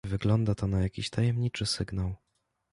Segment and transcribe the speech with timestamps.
[0.07, 2.15] "Wyglądało to na jakiś tajemniczy sygnał."